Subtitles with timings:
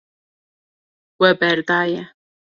[1.19, 2.01] We berdaye.